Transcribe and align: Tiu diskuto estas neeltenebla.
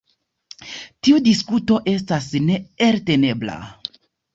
Tiu 1.09 1.21
diskuto 1.29 1.79
estas 1.95 2.33
neeltenebla. 2.49 3.65